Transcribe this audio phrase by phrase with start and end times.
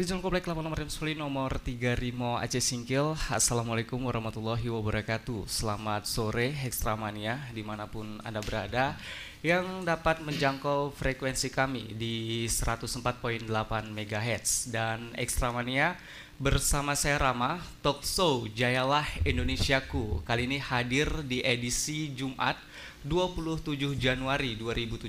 [0.00, 3.20] Jalan Komplek Lapangan Nomor Suli nomor 3 Rimo Aceh Singkil.
[3.28, 5.44] Assalamualaikum warahmatullahi wabarakatuh.
[5.44, 8.96] Selamat sore Hextramania di mana pun Anda berada
[9.44, 13.44] Yang dapat menjangkau frekuensi kami di 104.8
[13.92, 16.00] MHz Dan Extramania
[16.40, 22.56] bersama saya Rama Talk Show Jayalah Indonesiaku Kali ini hadir di edisi Jumat
[23.00, 25.08] 27 Januari 2017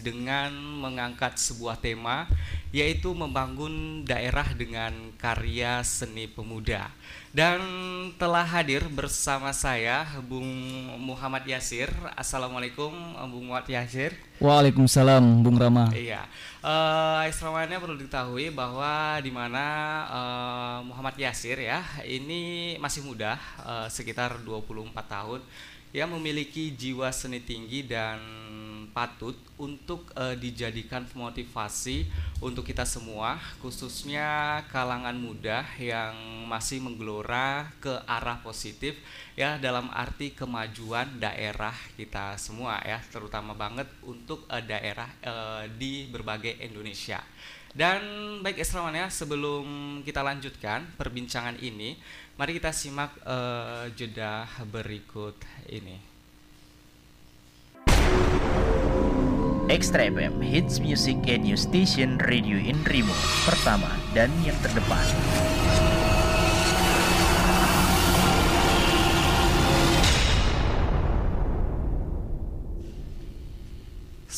[0.00, 2.24] dengan mengangkat sebuah tema
[2.72, 6.88] yaitu membangun daerah dengan karya seni pemuda.
[7.30, 7.60] Dan
[8.18, 10.48] telah hadir bersama saya Bung
[10.98, 11.92] Muhammad Yasir.
[12.16, 12.90] Assalamualaikum
[13.30, 14.16] Bung Muhammad Yasir.
[14.40, 15.92] Waalaikumsalam Bung Rama.
[15.92, 16.24] Iya.
[16.64, 17.22] Uh,
[17.78, 19.64] perlu diketahui bahwa di mana
[20.08, 25.42] uh, Muhammad Yasir ya, ini masih muda, uh, sekitar 24 tahun
[25.90, 28.22] yang memiliki jiwa seni tinggi dan
[28.90, 32.10] patut untuk uh, dijadikan motivasi
[32.42, 36.14] untuk kita semua khususnya kalangan muda yang
[36.50, 38.98] masih menggelora ke arah positif
[39.38, 46.10] ya dalam arti kemajuan daerah kita semua ya terutama banget untuk uh, daerah uh, di
[46.10, 47.22] berbagai Indonesia.
[47.70, 48.02] Dan
[48.42, 49.62] baik Esrawan ya, sebelum
[50.02, 51.94] kita lanjutkan perbincangan ini,
[52.40, 55.36] mari kita simak uh, jeda berikut
[55.68, 56.00] ini.
[59.68, 63.12] Extra FM Hits Music and New Station Radio in Remo
[63.44, 65.04] pertama dan yang terdepan.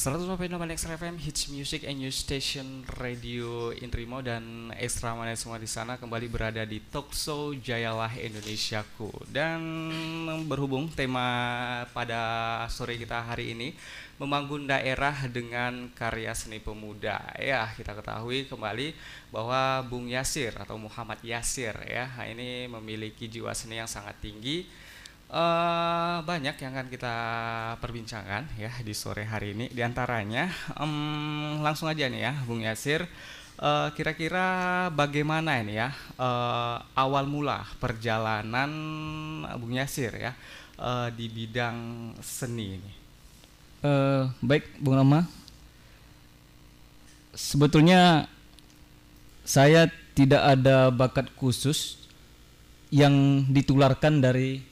[0.02, 5.70] 100.8 Extra FM Hits Music and News Station Radio Intrimo dan Extra Mana semua di
[5.70, 9.62] sana kembali berada di Talk Show Jayalah Indonesiaku dan
[10.50, 11.22] berhubung tema
[11.94, 12.18] pada
[12.66, 13.78] sore kita hari ini
[14.18, 17.22] membangun daerah dengan karya seni pemuda.
[17.38, 18.98] Ya kita ketahui kembali
[19.30, 24.66] bahwa Bung Yasir atau Muhammad Yasir ya ini memiliki jiwa seni yang sangat tinggi
[25.32, 27.16] Uh, banyak yang akan kita
[27.80, 29.72] perbincangkan ya di sore hari ini.
[29.72, 33.08] Di antaranya um, langsung aja nih ya, Bung Yasir.
[33.62, 38.70] eh, kira-kira bagaimana ini ya uh, awal mula perjalanan
[39.56, 40.32] Bung Yasir ya
[40.82, 42.92] uh, di bidang seni ini?
[43.82, 45.26] Uh, baik, Bung Rama.
[47.32, 48.28] Sebetulnya
[49.48, 51.96] saya tidak ada bakat khusus
[52.92, 54.71] yang ditularkan dari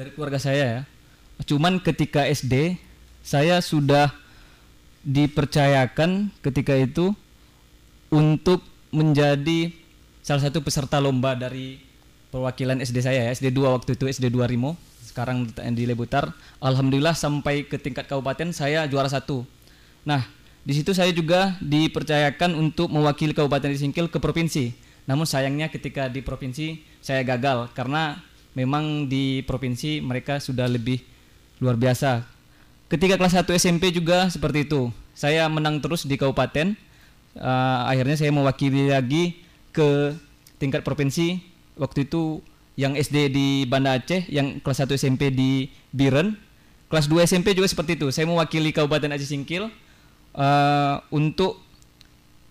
[0.00, 0.80] dari keluarga saya ya.
[1.44, 2.80] Cuman ketika SD
[3.20, 4.08] saya sudah
[5.04, 7.12] dipercayakan ketika itu
[8.08, 9.76] untuk menjadi
[10.24, 11.84] salah satu peserta lomba dari
[12.32, 16.32] perwakilan SD saya ya, SD 2 waktu itu SD 2 Rimo, sekarang di Lebutar.
[16.64, 19.44] Alhamdulillah sampai ke tingkat kabupaten saya juara satu.
[20.04, 20.24] Nah,
[20.64, 24.72] di situ saya juga dipercayakan untuk mewakili Kabupaten Singkil ke provinsi.
[25.08, 28.20] Namun sayangnya ketika di provinsi saya gagal karena
[28.54, 31.02] memang di provinsi mereka sudah lebih
[31.60, 32.24] luar biasa.
[32.90, 34.90] Ketika kelas 1 SMP juga seperti itu.
[35.14, 36.74] Saya menang terus di kabupaten.
[37.38, 39.38] Uh, akhirnya saya mewakili lagi
[39.70, 40.16] ke
[40.58, 41.38] tingkat provinsi.
[41.78, 42.42] Waktu itu
[42.74, 46.34] yang SD di Banda Aceh, yang kelas 1 SMP di Biren.
[46.90, 48.10] Kelas 2 SMP juga seperti itu.
[48.10, 49.70] Saya mewakili Kabupaten Aceh Singkil
[50.34, 51.62] uh, untuk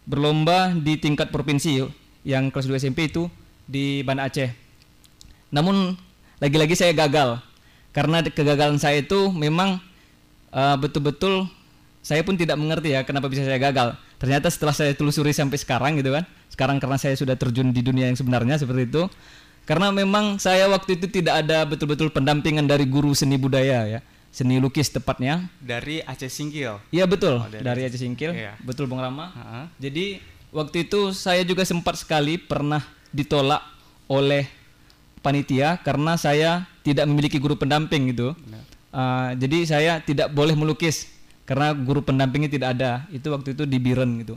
[0.07, 1.83] berlomba di tingkat provinsi
[2.23, 3.27] yang kelas 2 SMP itu
[3.67, 4.68] di Banda Aceh.
[5.49, 5.97] Namun
[6.39, 7.41] lagi-lagi saya gagal
[7.89, 9.81] karena kegagalan saya itu memang
[10.53, 11.49] uh, betul-betul
[11.99, 13.97] saya pun tidak mengerti ya kenapa bisa saya gagal.
[14.19, 18.07] Ternyata setelah saya telusuri sampai sekarang gitu kan, sekarang karena saya sudah terjun di dunia
[18.07, 19.03] yang sebenarnya seperti itu,
[19.63, 24.59] karena memang saya waktu itu tidak ada betul-betul pendampingan dari guru seni budaya ya, seni
[24.59, 25.47] lukis tepatnya.
[25.63, 26.83] Dari Aceh Singkil.
[26.91, 28.59] Iya betul, oh, dari, dari Aceh Singkil, iya.
[28.59, 29.31] betul Bung Rama.
[29.31, 29.65] Uh -huh.
[29.79, 30.19] Jadi
[30.51, 32.83] waktu itu saya juga sempat sekali pernah
[33.15, 33.63] ditolak
[34.11, 34.58] oleh
[35.19, 38.35] panitia karena saya tidak memiliki guru pendamping gitu.
[38.89, 41.05] Uh, jadi saya tidak boleh melukis
[41.45, 42.91] karena guru pendampingnya tidak ada.
[43.13, 44.35] Itu waktu itu di Biren gitu.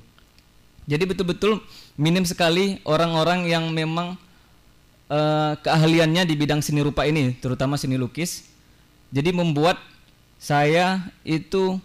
[0.83, 1.63] Jadi betul-betul
[1.95, 4.19] minim sekali orang-orang yang memang
[5.07, 8.51] uh, keahliannya di bidang seni rupa ini, terutama seni lukis.
[9.13, 9.79] Jadi membuat
[10.43, 11.79] saya itu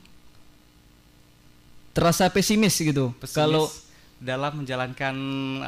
[1.94, 3.14] terasa pesimis gitu.
[3.22, 3.38] Pesimis.
[3.38, 3.70] Kalau
[4.18, 5.16] dalam menjalankan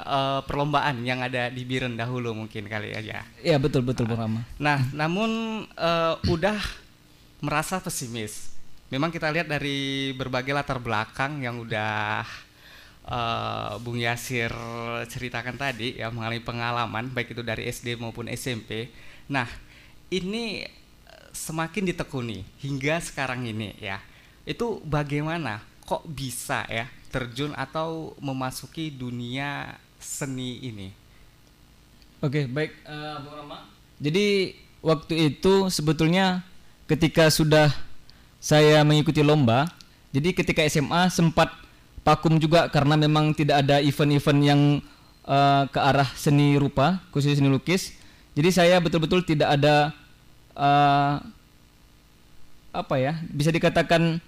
[0.01, 3.21] uh, perlombaan yang ada di Biren dahulu mungkin kali aja.
[3.45, 4.41] Iya betul betul Bung Rama.
[4.57, 6.57] Nah, namun uh, udah
[7.45, 8.49] merasa pesimis.
[8.89, 12.25] Memang kita lihat dari berbagai latar belakang yang udah
[13.05, 14.49] uh, Bung Yasir
[15.05, 18.89] ceritakan tadi ya mengalami pengalaman baik itu dari SD maupun SMP.
[19.29, 19.45] Nah,
[20.09, 20.65] ini
[21.29, 24.01] semakin ditekuni hingga sekarang ini ya.
[24.41, 30.89] Itu bagaimana kok bisa ya terjun atau memasuki dunia seni ini?
[32.21, 33.65] Oke, baik uh, Rama.
[33.99, 36.43] Jadi waktu itu sebetulnya
[36.87, 37.71] ketika sudah
[38.39, 39.67] saya mengikuti lomba,
[40.15, 41.51] jadi ketika SMA sempat
[42.03, 44.61] vakum juga karena memang tidak ada event-event yang
[45.27, 47.93] uh, ke arah seni rupa, khusus seni lukis.
[48.33, 49.91] Jadi saya betul-betul tidak ada
[50.55, 51.19] uh,
[52.71, 54.23] apa ya, bisa dikatakan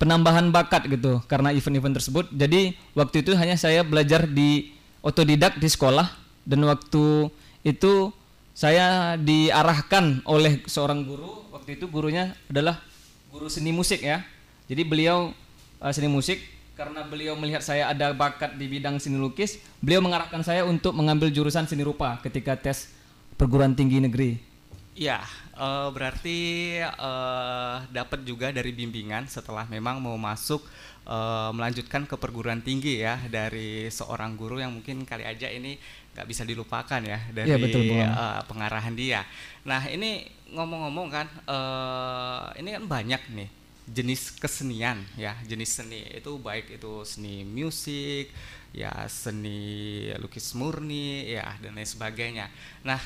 [0.00, 2.32] penambahan bakat gitu karena event-event tersebut.
[2.32, 4.72] Jadi waktu itu hanya saya belajar di
[5.04, 6.08] otodidak di sekolah
[6.48, 7.28] dan waktu
[7.60, 8.08] itu
[8.56, 11.44] saya diarahkan oleh seorang guru.
[11.52, 12.80] Waktu itu gurunya adalah
[13.28, 14.24] guru seni musik ya.
[14.64, 15.36] Jadi beliau
[15.84, 16.40] uh, seni musik
[16.80, 21.28] karena beliau melihat saya ada bakat di bidang seni lukis, beliau mengarahkan saya untuk mengambil
[21.28, 22.88] jurusan seni rupa ketika tes
[23.36, 24.49] perguruan tinggi negeri.
[24.98, 25.22] Ya,
[25.54, 30.66] uh, berarti uh, dapat juga dari bimbingan setelah memang mau masuk
[31.06, 35.78] uh, melanjutkan ke perguruan tinggi ya dari seorang guru yang mungkin kali aja ini
[36.10, 39.22] nggak bisa dilupakan ya dari ya, betul, uh, pengarahan dia.
[39.62, 43.50] Nah ini ngomong-ngomong kan, uh, ini kan banyak nih
[43.90, 48.30] jenis kesenian ya jenis seni itu baik itu seni musik
[48.70, 52.46] ya seni lukis murni ya dan lain sebagainya.
[52.86, 53.02] Nah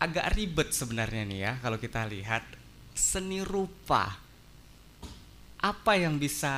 [0.00, 2.42] agak ribet sebenarnya nih ya kalau kita lihat
[2.96, 4.16] seni rupa.
[5.60, 6.48] Apa yang bisa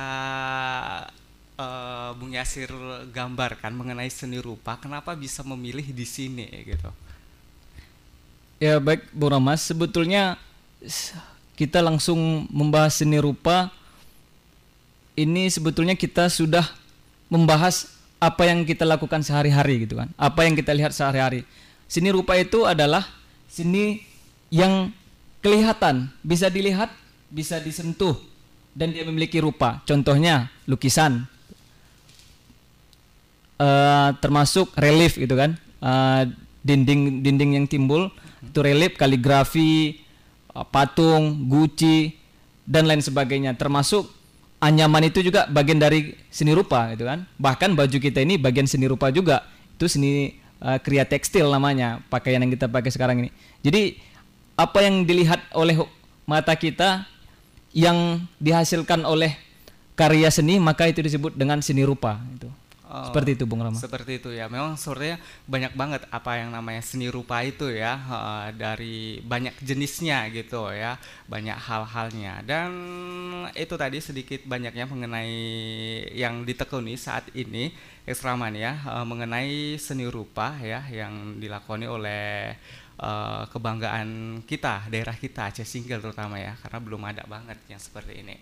[1.59, 2.71] uh, Bung Yasir
[3.11, 4.79] gambarkan mengenai seni rupa?
[4.79, 6.87] Kenapa bisa memilih di sini gitu?
[8.63, 10.39] Ya baik Bu Ramas sebetulnya
[11.59, 13.75] kita langsung membahas seni rupa.
[15.19, 16.63] Ini sebetulnya kita sudah
[17.27, 17.91] membahas
[18.23, 20.09] apa yang kita lakukan sehari-hari gitu kan?
[20.15, 21.43] Apa yang kita lihat sehari-hari.
[21.91, 23.03] Seni rupa itu adalah
[23.53, 24.01] seni
[24.49, 24.89] yang
[25.45, 26.89] kelihatan, bisa dilihat,
[27.29, 28.17] bisa disentuh
[28.73, 29.85] dan dia memiliki rupa.
[29.85, 31.29] Contohnya lukisan,
[33.61, 35.53] uh, termasuk relief gitu kan,
[35.85, 36.25] uh,
[36.65, 38.09] dinding dinding yang timbul
[38.41, 40.01] itu relief, kaligrafi,
[40.57, 42.17] uh, patung, guci
[42.65, 43.53] dan lain sebagainya.
[43.53, 44.09] Termasuk
[44.57, 47.29] anyaman itu juga bagian dari seni rupa gitu kan.
[47.37, 49.45] Bahkan baju kita ini bagian seni rupa juga.
[49.77, 53.29] Itu seni uh, kriya tekstil namanya pakaian yang kita pakai sekarang ini.
[53.59, 53.99] Jadi
[54.55, 55.75] apa yang dilihat oleh
[56.23, 57.03] mata kita
[57.75, 59.35] yang dihasilkan oleh
[59.93, 62.47] karya seni maka itu disebut dengan seni rupa itu.
[62.93, 63.73] Oh, seperti itu Bung Rama.
[63.73, 64.45] Seperti itu ya.
[64.45, 65.17] Memang sebenarnya
[65.49, 71.01] banyak banget apa yang namanya seni rupa itu ya uh, dari banyak jenisnya gitu ya,
[71.25, 72.45] banyak hal-halnya.
[72.45, 72.69] Dan
[73.57, 75.41] itu tadi sedikit banyaknya mengenai
[76.13, 82.51] yang ditekuni saat ini Eksraman ya uh, mengenai seni rupa ya yang dilakoni oleh
[82.99, 88.21] uh, kebanggaan kita, daerah kita Aceh Single terutama ya, karena belum ada banget yang seperti
[88.21, 88.35] ini.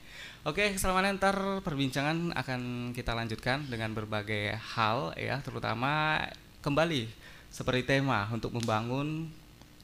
[0.44, 6.26] Oke, selama ntar perbincangan akan kita lanjutkan dengan berbagai hal ya, terutama
[6.66, 7.06] kembali
[7.54, 9.30] seperti tema untuk membangun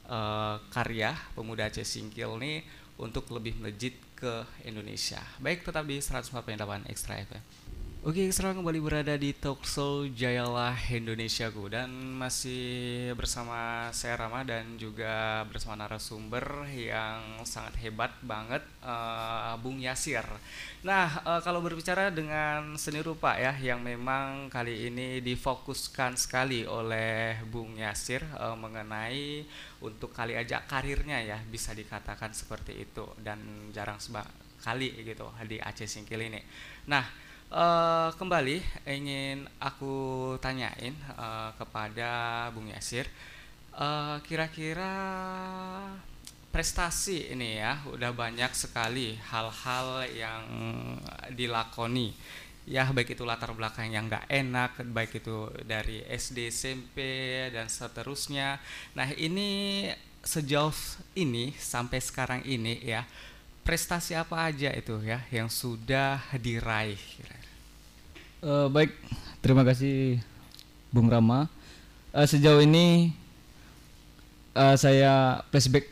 [0.09, 2.65] uh, karya pemuda Aceh Singkil ini
[2.97, 5.21] untuk lebih melejit ke Indonesia.
[5.37, 7.66] Baik, tetap di 148 Extra FM.
[8.05, 14.77] Oke, sekarang kembali berada di talk show Jayalah Indonesiaku dan masih bersama saya Rama dan
[14.77, 20.21] juga bersama narasumber yang sangat hebat banget uh, Bung Yasir.
[20.85, 27.41] Nah, uh, kalau berbicara dengan seni rupa ya yang memang kali ini difokuskan sekali oleh
[27.49, 29.41] Bung Yasir uh, mengenai
[29.81, 33.41] untuk kali aja karirnya ya bisa dikatakan seperti itu dan
[33.73, 36.41] jarang sekali gitu di Aceh Singkil ini.
[36.93, 42.11] Nah, Uh, kembali ingin aku tanyain uh, kepada
[42.51, 43.07] Bung Yasir,
[43.71, 44.19] kira
[44.51, 44.93] kira-kira
[46.51, 50.43] prestasi ini ya udah banyak sekali hal-hal yang
[51.31, 52.11] dilakoni.
[52.67, 56.99] Ya baik itu latar belakang yang nggak enak baik itu dari SD SMP
[57.55, 58.59] dan seterusnya.
[58.91, 59.87] Nah ini
[60.19, 60.75] sejauh
[61.15, 63.07] ini sampai sekarang ini ya
[63.67, 66.99] prestasi apa aja itu ya yang sudah diraih
[68.37, 68.93] Uh, baik,
[69.41, 70.21] terima kasih
[70.93, 71.49] Bung Rama.
[72.13, 73.09] Uh, sejauh ini
[74.53, 75.89] uh, saya flashback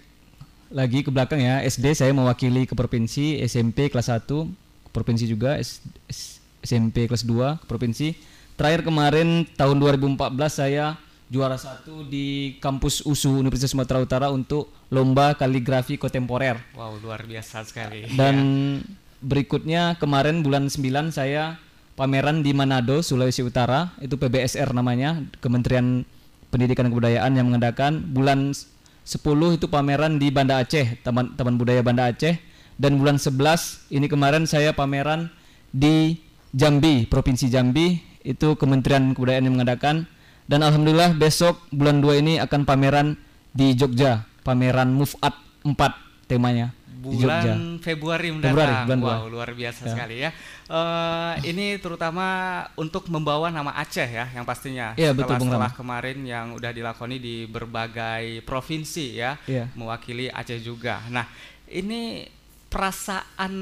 [0.70, 1.66] lagi ke belakang ya.
[1.66, 7.26] SD saya mewakili ke provinsi, SMP kelas 1 ke provinsi juga, S S SMP kelas
[7.26, 8.14] 2 ke provinsi.
[8.54, 15.34] Terakhir kemarin tahun 2014 saya juara satu di kampus USU Universitas Sumatera Utara untuk lomba
[15.34, 16.62] kaligrafi kontemporer.
[16.78, 18.06] Wow, luar biasa sekali.
[18.14, 18.86] Dan ya.
[19.26, 21.58] berikutnya kemarin bulan 9 saya
[21.98, 26.06] pameran di Manado, Sulawesi Utara, itu PBSR namanya, Kementerian
[26.54, 31.82] Pendidikan dan Kebudayaan yang mengadakan bulan 10 itu pameran di Banda Aceh, Taman Taman Budaya
[31.82, 32.38] Banda Aceh
[32.76, 35.32] dan bulan 11 ini kemarin saya pameran
[35.72, 36.20] di
[36.56, 40.08] Jambi, Provinsi Jambi, itu Kementerian Kebudayaan yang mengadakan
[40.46, 43.18] dan alhamdulillah besok bulan 2 ini akan pameran
[43.50, 46.74] di Jogja, pameran Move Art 4 temanya
[47.06, 47.54] di Jogja.
[47.54, 48.58] bulan Februari mendatang.
[48.58, 49.90] Februari, bulan wow, luar biasa Ya.
[49.94, 50.30] sekali ya.
[50.66, 52.26] Eh, ini terutama
[52.74, 54.98] untuk membawa nama Aceh ya, yang pastinya.
[54.98, 59.70] Iya, setelah, betul, Bung setelah kemarin yang udah dilakoni di berbagai provinsi ya, Iya.
[59.78, 61.06] mewakili Aceh juga.
[61.14, 61.30] Nah,
[61.70, 62.26] ini
[62.68, 63.54] perasaan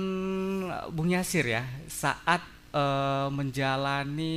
[0.90, 2.42] Bung Yasir ya saat
[2.74, 4.36] eh, menjalani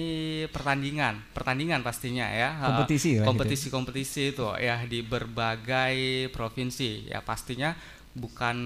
[0.52, 2.60] pertandingan, pertandingan pastinya ya.
[2.60, 3.26] Kompetisi lah gitu.
[3.32, 7.08] kompetisi-kompetisi itu ya di berbagai provinsi.
[7.08, 7.72] Ya pastinya
[8.16, 8.56] bukan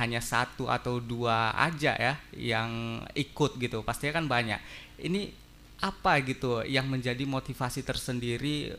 [0.00, 3.80] hanya satu atau dua aja ya yang ikut gitu.
[3.80, 4.60] Pastinya kan banyak.
[5.00, 5.32] Ini
[5.82, 8.72] apa gitu yang menjadi motivasi tersendiri?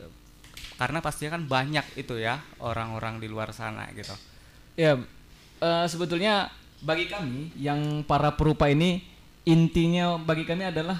[0.78, 4.12] Karena pastinya kan banyak itu ya orang-orang di luar sana gitu.
[4.76, 5.00] Ya,
[5.62, 6.52] eh, sebetulnya
[6.84, 9.15] bagi kami yang para perupa ini
[9.46, 10.98] intinya bagi kami adalah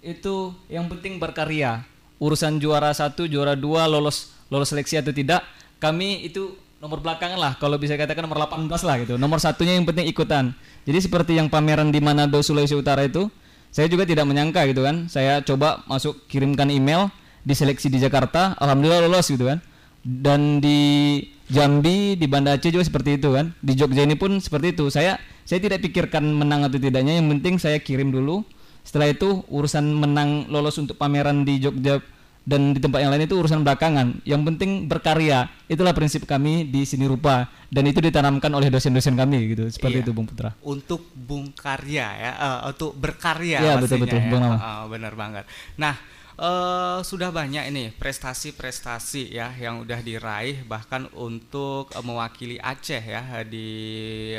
[0.00, 1.84] itu yang penting berkarya.
[2.16, 5.44] Urusan juara satu, juara dua, lolos lolos seleksi atau tidak,
[5.76, 7.52] kami itu nomor belakangan lah.
[7.60, 9.14] Kalau bisa katakan nomor 18 lah gitu.
[9.20, 10.56] Nomor satunya yang penting ikutan.
[10.84, 13.28] Jadi seperti yang pameran di Manado Sulawesi Utara itu,
[13.72, 15.08] saya juga tidak menyangka gitu kan.
[15.08, 17.08] Saya coba masuk kirimkan email
[17.44, 19.64] diseleksi di Jakarta, alhamdulillah lolos gitu kan.
[20.04, 23.56] Dan di Jambi, di Banda Aceh juga seperti itu kan.
[23.64, 24.92] Di Jogja ini pun seperti itu.
[24.92, 28.44] Saya saya tidak pikirkan menang atau tidaknya, yang penting saya kirim dulu.
[28.80, 32.04] Setelah itu urusan menang lolos untuk pameran di Jogja
[32.44, 34.20] dan di tempat yang lain itu urusan belakangan.
[34.22, 35.48] Yang penting berkarya.
[35.64, 39.64] Itulah prinsip kami di sini rupa dan itu ditanamkan oleh dosen-dosen kami gitu.
[39.72, 40.04] Seperti Iya.
[40.04, 40.52] itu Bung Putra.
[40.60, 44.28] untuk bung karya ya eh, untuk berkarya Iya, pastinya betul-betul, ya.
[44.28, 44.58] Bung Rama.
[44.60, 45.44] Eh, benar banget
[45.80, 45.96] nah
[46.36, 53.40] eh, sudah banyak ini prestasi-prestasi ya yang udah diraih bahkan untuk eh, mewakili Aceh ya
[53.48, 54.36] di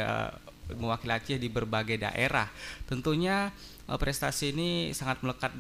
[0.73, 2.49] mewakili Aceh di berbagai daerah.
[2.89, 3.53] Tentunya
[3.85, 5.53] eh, prestasi ini sangat melekat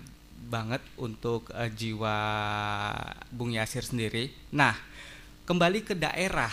[0.49, 2.17] banget untuk eh, jiwa
[3.29, 4.33] Bung Yasir sendiri.
[4.53, 4.73] Nah
[5.45, 6.51] kembali ke daerah.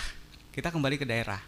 [0.53, 1.41] Kita kembali ke daerah.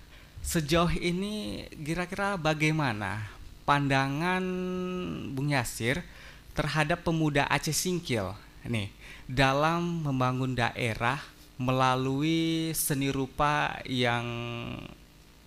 [0.44, 3.28] Sejauh ini kira-kira bagaimana
[3.68, 4.44] pandangan
[5.32, 6.04] Bung Yasir
[6.56, 8.32] terhadap pemuda Aceh Singkil?
[8.64, 8.88] Nih
[9.28, 11.20] dalam membangun daerah
[11.56, 14.24] melalui seni rupa yang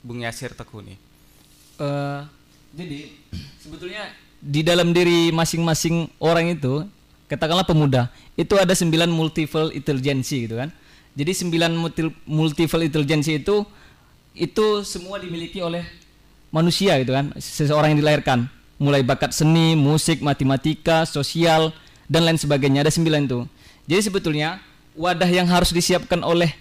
[0.02, 1.07] Bung Yasir tekuni?
[1.78, 2.22] Eh,
[2.74, 3.00] jadi
[3.62, 4.10] sebetulnya
[4.42, 6.86] di dalam diri masing-masing orang itu
[7.30, 10.74] katakanlah pemuda itu ada sembilan multiple intelligence gitu kan.
[11.18, 13.66] Jadi sembilan multi- multiple intelligence itu
[14.38, 15.86] itu semua dimiliki oleh
[16.54, 17.34] manusia gitu kan.
[17.38, 18.46] Seseorang yang dilahirkan.
[18.78, 21.74] Mulai bakat seni musik matematika sosial
[22.06, 22.86] dan lain sebagainya.
[22.86, 23.42] Ada sembilan itu.
[23.90, 24.62] Jadi sebetulnya
[24.94, 26.54] wadah yang harus disiapkan oleh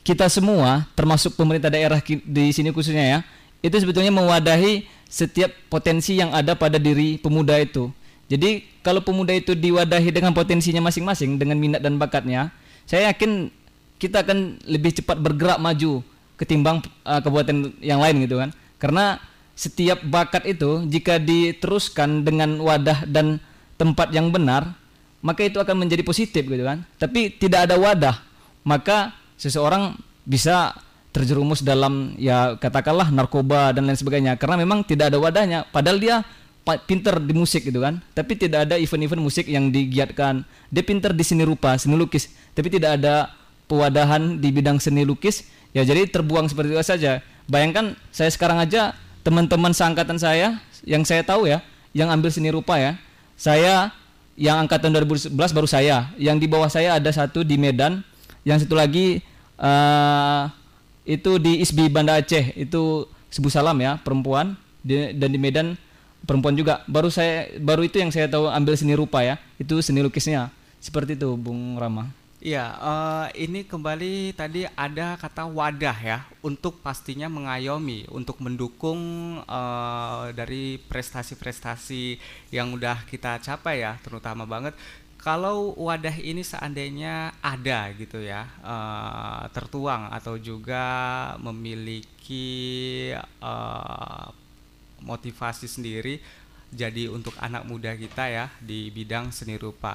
[0.00, 3.18] kita semua termasuk pemerintah daerah di sini khususnya ya
[3.62, 7.88] itu sebetulnya mewadahi setiap potensi yang ada pada diri pemuda itu.
[8.26, 12.50] Jadi kalau pemuda itu diwadahi dengan potensinya masing-masing dengan minat dan bakatnya
[12.88, 13.52] saya yakin
[14.02, 16.02] kita akan lebih cepat bergerak maju
[16.34, 18.50] ketimbang uh, kabupaten yang lain gitu kan.
[18.82, 19.22] Karena
[19.54, 23.38] setiap bakat itu jika diteruskan dengan wadah dan
[23.78, 24.74] tempat yang benar
[25.22, 26.82] maka itu akan menjadi positif gitu kan.
[26.98, 28.16] Tapi tidak ada wadah
[28.66, 29.94] maka seseorang
[30.26, 30.74] bisa
[31.12, 34.40] terjerumus dalam ya katakanlah narkoba dan lain sebagainya.
[34.40, 35.68] Karena memang tidak ada wadahnya.
[35.68, 36.16] Padahal dia
[36.88, 38.00] pinter di musik gitu kan.
[38.16, 40.42] Tapi tidak ada event-event musik yang digiatkan.
[40.72, 42.32] Dia pinter di seni rupa seni lukis.
[42.56, 43.30] Tapi tidak ada
[43.68, 45.46] pewadahan di bidang seni lukis.
[45.76, 47.20] Ya jadi terbuang seperti itu saja.
[47.44, 52.80] Bayangkan saya sekarang aja teman-teman seangkatan saya yang saya tahu ya yang ambil seni rupa
[52.80, 52.96] ya.
[53.36, 53.92] Saya
[54.32, 56.08] yang angkatan 2011 baru saya.
[56.16, 58.00] Yang di bawah saya ada satu di Medan.
[58.48, 59.20] Yang satu lagi
[59.60, 60.61] eh
[61.02, 62.54] itu di ISBI Banda Aceh.
[62.54, 64.54] Itu Sebu Salam ya perempuan.
[64.82, 65.78] Di- dan di Medan
[66.26, 66.82] perempuan juga.
[66.90, 69.38] Baru saya baru itu yang saya tahu ambil seni rupa ya.
[69.58, 70.50] Itu seni lukisnya.
[70.82, 72.10] Seperti itu Bung Rama.
[72.42, 78.98] Iya, eh, ini kembali tadi ada kata wadah ya untuk pastinya mengayomi, untuk mendukung
[79.46, 82.18] eh, dari prestasi-prestasi
[82.50, 84.74] yang udah kita capai ya, terutama banget.
[85.22, 90.82] Kalau wadah ini seandainya ada gitu ya, eh, tertuang atau juga
[91.38, 94.26] memiliki eh,
[95.02, 96.18] motivasi sendiri,
[96.74, 99.94] jadi untuk anak muda kita ya di bidang seni rupa.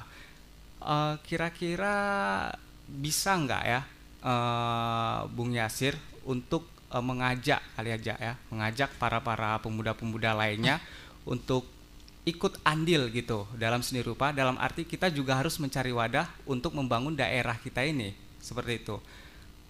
[0.78, 1.96] Eh, kira-kira
[2.88, 3.80] bisa nggak ya
[4.24, 10.80] eh, Bung Yasir untuk eh, mengajak kali aja ya mengajak para para pemuda-pemuda lainnya
[11.28, 11.66] untuk
[12.28, 14.30] ikut andil gitu dalam seni rupa.
[14.36, 18.12] Dalam arti kita juga harus mencari wadah untuk membangun daerah kita ini.
[18.38, 18.96] Seperti itu.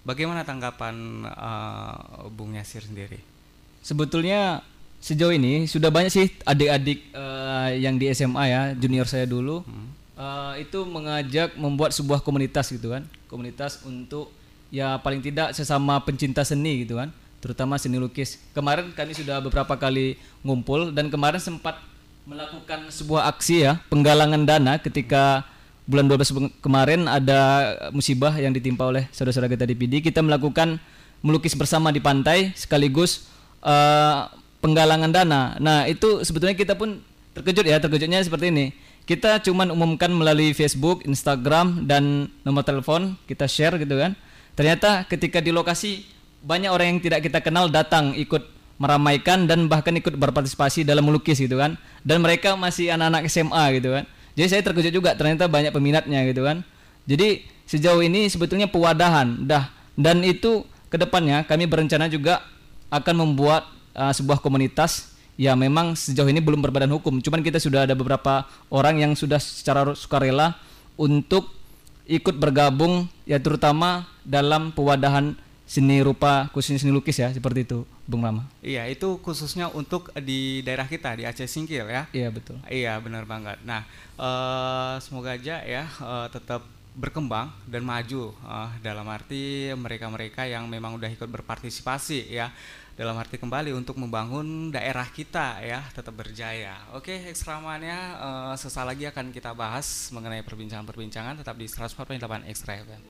[0.03, 3.23] Bagaimana tanggapan eh, Bung Yasir sendiri?
[3.83, 4.61] Sebetulnya
[4.99, 9.63] sejauh ini sudah banyak sih adik-adik uh, yang di SMA ya junior saya dulu.
[10.19, 13.07] Uh, itu mengajak membuat sebuah komunitas gitu kan.
[13.31, 14.35] Komunitas untuk
[14.69, 17.15] ya paling tidak sesama pencinta seni gitu kan.
[17.39, 18.43] Terutama seni lukis.
[18.51, 21.79] Kemarin kami sudah beberapa kali ngumpul dan kemarin sempat
[22.29, 25.49] melakukan sebuah aksi ya penggalangan dana ketika
[25.89, 27.41] bulan 12 beng- kemarin ada
[27.89, 30.77] musibah yang ditimpa oleh saudara-saudara kita di PD kita melakukan
[31.25, 33.33] melukis bersama di pantai sekaligus
[33.65, 34.19] eh,
[34.61, 35.57] penggalangan dana.
[35.59, 37.03] Nah, itu sebetulnya kita pun
[37.35, 38.67] terkejut ya, terkejutnya seperti ini.
[39.09, 44.13] Kita cuman umumkan melalui Facebook, Instagram dan nomor telepon, kita share gitu kan.
[44.53, 46.05] Ternyata ketika di lokasi
[46.45, 51.39] banyak orang yang tidak kita kenal datang ikut meramaikan dan bahkan ikut berpartisipasi dalam melukis
[51.39, 51.75] gitu kan.
[52.07, 54.05] Dan mereka masih anak-anak SMA gitu kan.
[54.39, 56.63] Jadi saya terkejut juga ternyata banyak peminatnya gitu kan.
[57.05, 62.41] Jadi sejauh ini sebetulnya pewadahan dah dan itu ke depannya kami berencana juga
[62.89, 67.85] akan membuat uh, sebuah komunitas ya memang sejauh ini belum berbadan hukum cuman kita sudah
[67.85, 70.57] ada beberapa orang yang sudah secara sukarela
[70.97, 71.53] untuk
[72.09, 75.37] ikut bergabung ya terutama dalam pewadahan
[75.69, 80.65] seni rupa khususnya seni lukis ya seperti itu Bung Rama Iya, itu khususnya untuk di
[80.65, 82.09] daerah kita di Aceh Singkil ya.
[82.11, 83.61] iya betul Iya, benar banget.
[83.69, 83.85] Nah,
[84.17, 86.65] eh, semoga aja ya eh, tetap
[86.97, 92.49] berkembang dan maju eh, dalam arti mereka-mereka yang memang udah ikut berpartisipasi ya
[92.99, 96.81] dalam arti kembali untuk membangun daerah kita ya tetap berjaya.
[96.97, 103.05] Oke, ekstramannya eh, sesaat lagi akan kita bahas mengenai perbincangan-perbincangan tetap di 148 Extra FM.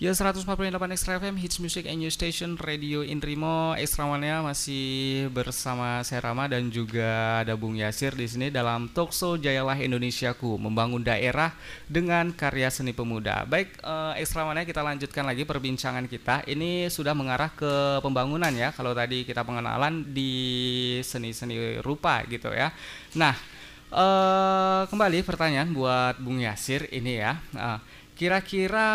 [0.00, 0.48] Ya 148
[0.88, 6.72] Extra FM Hits Music and New Station Radio Intrimo Ekstramannya masih bersama saya Rama dan
[6.72, 11.52] juga ada Bung Yasir di sini dalam Talkshow Jayalah Indonesiaku membangun daerah
[11.92, 13.44] dengan karya seni pemuda.
[13.44, 16.48] Baik eh, Ekstramannya kita lanjutkan lagi perbincangan kita.
[16.48, 18.72] Ini sudah mengarah ke pembangunan ya.
[18.72, 22.72] Kalau tadi kita pengenalan di seni-seni rupa gitu ya.
[23.14, 23.36] Nah,
[23.92, 27.36] eh kembali pertanyaan buat Bung Yasir ini ya.
[27.54, 28.88] Eh, Kira-kira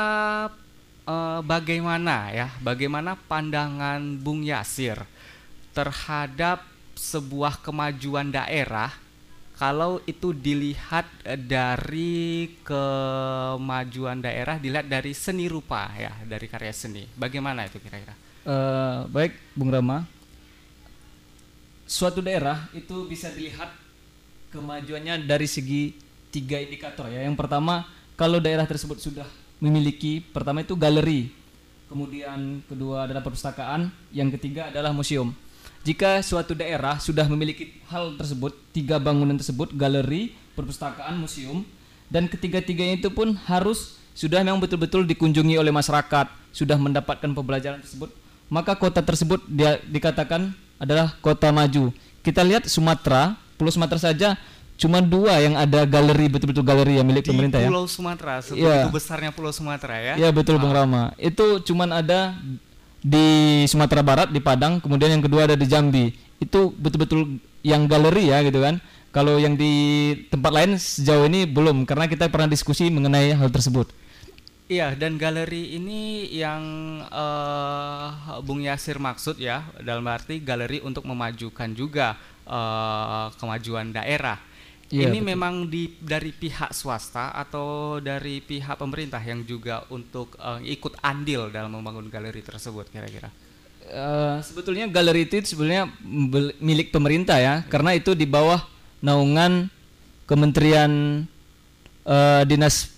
[1.08, 5.00] eh, bagaimana ya, bagaimana pandangan Bung Yasir
[5.72, 6.62] terhadap
[6.98, 8.92] sebuah kemajuan daerah
[9.58, 17.08] kalau itu dilihat eh, dari kemajuan daerah dilihat dari seni rupa ya, dari karya seni.
[17.16, 18.14] Bagaimana itu kira-kira?
[18.46, 20.18] Eh, baik Bung Rama
[21.88, 23.72] suatu daerah itu bisa dilihat
[24.52, 25.96] kemajuannya dari segi
[26.30, 27.24] tiga indikator ya.
[27.24, 27.88] Yang pertama,
[28.20, 29.26] kalau daerah tersebut sudah
[29.58, 31.34] memiliki pertama itu galeri,
[31.90, 35.34] kemudian kedua adalah perpustakaan, yang ketiga adalah museum.
[35.88, 41.64] Jika suatu daerah sudah memiliki hal tersebut, tiga bangunan tersebut, galeri, perpustakaan, museum,
[42.12, 48.12] dan ketiga-tiganya itu pun harus sudah memang betul-betul dikunjungi oleh masyarakat, sudah mendapatkan pembelajaran tersebut,
[48.50, 51.94] maka kota tersebut dia dikatakan adalah kota maju.
[52.26, 54.36] Kita lihat Sumatera, Pulau Sumatera saja
[54.78, 57.68] cuma dua yang ada galeri betul-betul galeri yang milik Di pemerintah ya.
[57.68, 58.94] Pulau Sumatera, sebegitu Iya.
[58.94, 60.14] besarnya Pulau Sumatera ya.
[60.16, 61.12] Iya betul Bung Rama.
[61.18, 62.38] Itu cuman ada
[63.02, 63.28] di
[63.66, 66.14] Sumatera Barat di Padang, kemudian yang kedua ada di Jambi.
[66.38, 68.78] Itu betul-betul yang galeri ya gitu kan.
[69.10, 73.90] Kalau yang di tempat lain sejauh ini belum karena kita pernah diskusi mengenai hal tersebut.
[74.68, 76.62] Iya, dan galeri ini yang
[77.08, 78.08] eh,
[78.44, 84.38] Bung Yasir maksud ya, dalam arti galeri untuk memajukan juga eh, kemajuan daerah.
[84.88, 85.30] Iya, ini betul.
[85.36, 91.52] memang di dari pihak swasta atau dari pihak pemerintah yang juga untuk eh, ikut andil
[91.52, 93.28] dalam membangun galeri tersebut kira-kira.
[93.84, 95.92] Eh, sebetulnya galeri itu sebenarnya
[96.32, 98.64] bel- milik pemerintah ya, karena itu di bawah
[99.04, 99.68] naungan
[100.28, 101.24] Kementerian
[102.08, 102.92] eh, Dinas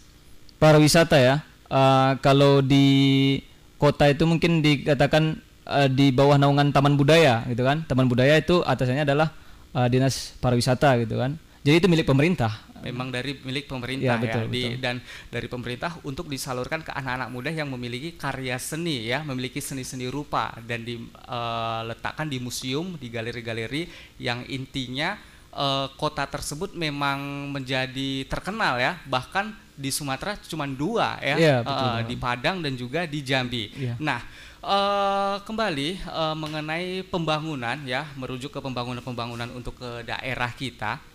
[0.62, 1.42] Pariwisata ya.
[1.74, 3.38] Eh, kalau di
[3.82, 7.82] kota itu mungkin dikatakan eh, di bawah naungan Taman Budaya gitu kan.
[7.90, 9.34] Taman Budaya itu atasannya adalah
[9.74, 11.34] eh, Dinas Pariwisata gitu kan.
[11.60, 12.52] Jadi itu milik pemerintah.
[12.80, 14.80] Memang dari milik pemerintah Iya, betul, ya, di- betul.
[14.80, 14.96] dan
[15.28, 20.56] dari pemerintah untuk disalurkan ke anak-anak muda yang memiliki karya seni ya, memiliki seni-seni rupa
[20.64, 25.20] dan diletakkan di museum, di galeri-galeri yang intinya
[25.52, 31.92] eh, kota tersebut memang menjadi terkenal ya, bahkan di Sumatera cuma dua ya, eh, betul,
[32.08, 33.68] di Padang dan juga di Jambi.
[33.76, 34.00] Iya.
[34.00, 34.24] Nah,
[34.64, 41.09] eh, kembali eh, mengenai pembangunan ya, merujuk ke pembangunan-pembangunan untuk ke daerah kita.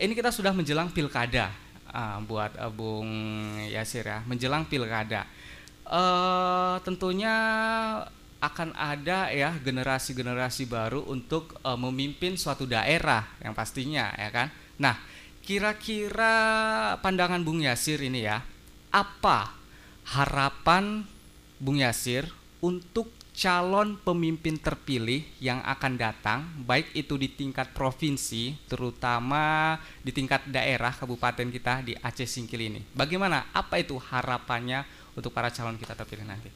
[0.00, 1.52] Ini kita sudah menjelang pilkada
[1.92, 3.10] ah, buat eh, Bung
[3.68, 5.28] Yasir ya, menjelang pilkada.
[5.84, 7.34] Eh, tentunya
[8.42, 14.48] akan ada ya generasi-generasi baru untuk eh, memimpin suatu daerah yang pastinya ya kan.
[14.80, 14.96] Nah,
[15.44, 16.34] kira-kira
[17.04, 18.40] pandangan Bung Yasir ini ya,
[18.88, 19.52] apa
[20.16, 21.04] harapan
[21.60, 22.26] Bung Yasir
[22.64, 30.44] untuk calon pemimpin terpilih yang akan datang, baik itu di tingkat provinsi, terutama di tingkat
[30.46, 32.80] daerah kabupaten kita di Aceh Singkil ini.
[32.92, 33.48] Bagaimana?
[33.56, 34.84] Apa itu harapannya
[35.16, 36.52] untuk para calon kita terpilih nanti?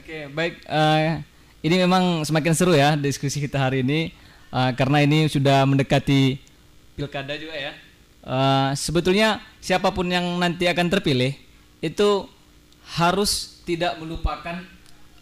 [0.00, 0.64] Oke, baik.
[0.68, 1.20] Uh,
[1.64, 4.12] ini memang semakin seru ya diskusi kita hari ini
[4.52, 6.38] uh, karena ini sudah mendekati
[6.96, 7.72] pilkada juga ya.
[8.26, 11.38] Uh, sebetulnya siapa pun yang nanti akan terpilih
[11.78, 12.26] itu
[12.98, 14.62] harus tidak melupakan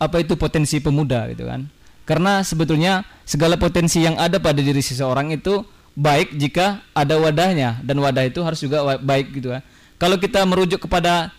[0.05, 1.65] apa itu potensi pemuda gitu kan.
[2.05, 5.65] Karena sebetulnya segala potensi yang ada pada diri seseorang itu
[5.97, 9.65] baik jika ada wadahnya dan wadah itu harus juga baik gitu kan.
[9.97, 11.33] Kalau kita merujuk kepada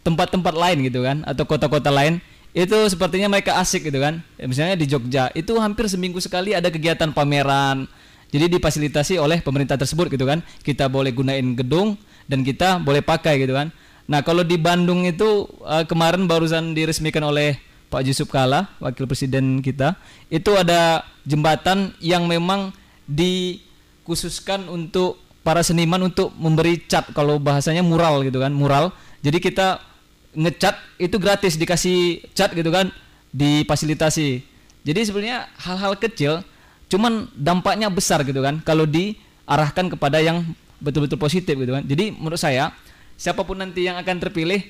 [0.00, 2.18] tempat-tempat lain gitu kan atau kota-kota lain
[2.52, 4.24] itu sepertinya mereka asik gitu kan.
[4.40, 7.84] Ya, misalnya di Jogja itu hampir seminggu sekali ada kegiatan pameran.
[8.32, 10.40] Jadi difasilitasi oleh pemerintah tersebut gitu kan.
[10.64, 13.68] Kita boleh gunain gedung dan kita boleh pakai gitu kan.
[14.08, 17.60] Nah kalau di Bandung itu uh, kemarin barusan diresmikan oleh
[17.92, 20.00] Pak Yusuf Kala, wakil presiden kita,
[20.32, 22.72] itu ada jembatan yang memang
[23.04, 28.96] dikhususkan untuk para seniman untuk memberi cat kalau bahasanya mural gitu kan, mural.
[29.20, 29.84] Jadi kita
[30.32, 32.88] ngecat itu gratis dikasih cat gitu kan,
[33.36, 34.40] difasilitasi.
[34.88, 36.40] Jadi sebenarnya hal-hal kecil
[36.88, 40.44] cuman dampaknya besar gitu kan kalau diarahkan kepada yang
[40.80, 41.84] betul-betul positif gitu kan.
[41.84, 42.72] Jadi menurut saya
[43.20, 44.64] siapa pun nanti yang akan terpilih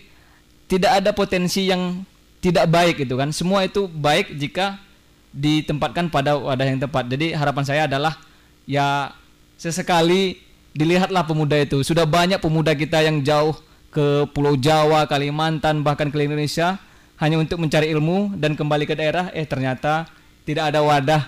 [0.68, 2.04] tidak ada potensi yang
[2.42, 3.30] tidak baik gitu kan.
[3.30, 4.82] Semua itu baik jika
[5.32, 7.08] ditempatkan pada wadah yang tepat.
[7.08, 8.18] Jadi harapan saya adalah
[8.66, 9.14] ya
[9.56, 10.42] sesekali
[10.74, 11.80] dilihatlah pemuda itu.
[11.86, 13.54] Sudah banyak pemuda kita yang jauh
[13.94, 16.82] ke Pulau Jawa, Kalimantan, bahkan ke Indonesia
[17.22, 20.10] hanya untuk mencari ilmu dan kembali ke daerah eh ternyata
[20.42, 21.22] tidak ada wadah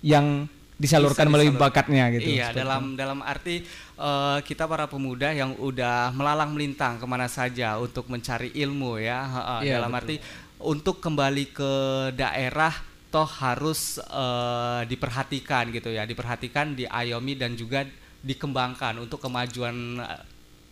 [0.00, 2.34] yang disalurkan melalui bakatnya gitu.
[2.34, 3.62] Iya, dalam dalam arti
[3.94, 9.20] uh, kita para pemuda yang udah melalang melintang ke mana saja untuk mencari ilmu ya.
[9.22, 10.00] Uh, iya, dalam betul.
[10.02, 10.16] arti
[10.64, 11.72] untuk kembali ke
[12.16, 12.72] daerah
[13.12, 17.86] toh harus uh, diperhatikan gitu ya, diperhatikan, diayomi dan juga
[18.24, 20.22] dikembangkan untuk kemajuan eh,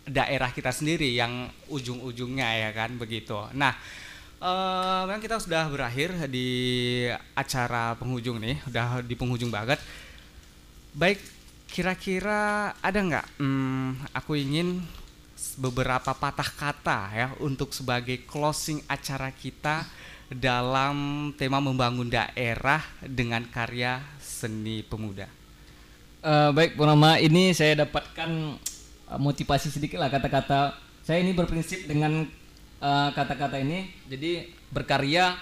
[0.08, 3.36] daerah kita sendiri yang ujung-ujungnya ya kan begitu.
[3.54, 3.76] Nah,
[4.42, 9.78] uh, memang kita sudah berakhir di acara penghujung nih, udah di penghujung banget.
[10.96, 11.22] Baik,
[11.70, 13.26] kira-kira ada nggak?
[13.38, 14.82] Hmm, aku ingin
[15.58, 19.84] beberapa patah kata ya untuk sebagai closing acara kita
[20.32, 25.28] dalam tema membangun daerah dengan karya seni pemuda.
[26.22, 28.30] Uh, baik, Purnama, ini saya dapatkan
[29.10, 30.78] uh, motivasi sedikit lah kata-kata.
[31.02, 32.22] Saya ini berprinsip dengan
[32.78, 33.90] eh, kata-kata uh, ini.
[34.06, 35.34] Jadi berkarya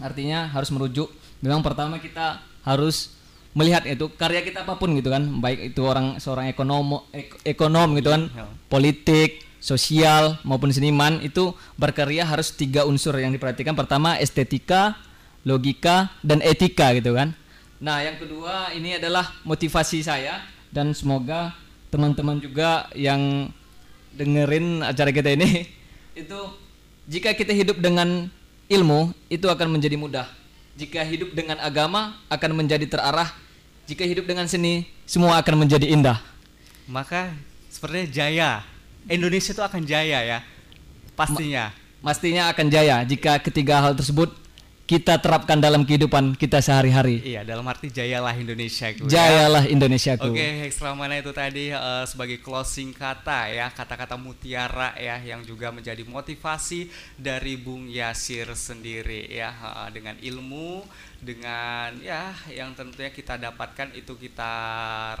[0.00, 1.12] artinya harus merujuk.
[1.44, 3.19] Memang pertama kita harus
[3.50, 7.98] melihat itu karya kita apa pun gitu kan baik itu orang seorang ekonom ek, ekonom
[7.98, 8.46] gitu kan ya.
[8.70, 13.76] politik sosial maupun seniman itu berkarya harus tiga unsur yang diperhatikan.
[13.76, 14.96] Pertama estetika
[15.44, 17.36] logika dan etika gitu kan.
[17.80, 20.40] Nah yang kedua ini adalah motivasi saya
[20.72, 21.52] dan semoga
[21.92, 23.52] teman-teman juga yang
[24.16, 25.64] dengerin acara kita ini
[26.20, 26.40] itu
[27.06, 28.26] jika kita hidup dengan
[28.66, 30.26] ilmu itu akan menjadi mudah
[30.80, 33.28] jika hidup dengan agama akan menjadi terarah.
[33.84, 36.16] Jika hidup dengan seni, semua akan menjadi indah.
[36.88, 37.36] Maka
[37.68, 38.50] sepertinya jaya.
[39.04, 40.38] Indonesia itu akan jaya ya.
[41.12, 41.68] Pastinya.
[42.00, 44.32] Ma pastinya akan jaya jika ketiga hal tersebut
[44.90, 47.22] kita terapkan dalam kehidupan kita sehari-hari.
[47.22, 48.90] Iya, dalam arti jayalah Indonesia.
[48.90, 49.06] Ya.
[49.06, 50.18] Jayalah Indonesia.
[50.18, 55.46] Oke, okay, ekstra mana itu tadi uh, sebagai closing kata ya, kata-kata mutiara ya yang
[55.46, 60.82] juga menjadi motivasi dari Bung Yasir sendiri ya uh, dengan ilmu,
[61.22, 64.52] dengan ya yang tentunya kita dapatkan itu kita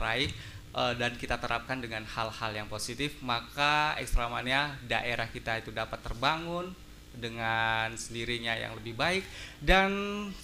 [0.02, 0.34] raih
[0.74, 6.74] uh, dan kita terapkan dengan hal-hal yang positif, maka ekstramanya daerah kita itu dapat terbangun,
[7.20, 9.22] dengan sendirinya yang lebih baik
[9.60, 9.92] dan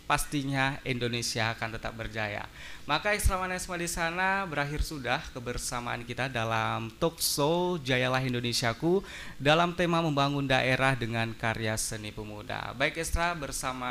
[0.05, 2.45] pastinya Indonesia akan tetap berjaya.
[2.87, 9.03] Maka ekstramanisme di sana berakhir sudah kebersamaan kita dalam talk show Jayalah Indonesiaku
[9.41, 12.77] dalam tema membangun daerah dengan karya seni pemuda.
[12.79, 13.91] Baik Ekstra bersama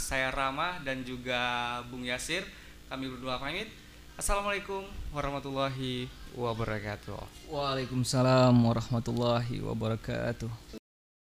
[0.00, 2.42] saya Rama dan juga Bung Yasir
[2.90, 3.70] kami berdua pamit.
[4.12, 4.84] Assalamualaikum
[5.16, 6.04] warahmatullahi
[6.36, 7.48] wabarakatuh.
[7.48, 10.81] Waalaikumsalam warahmatullahi wabarakatuh.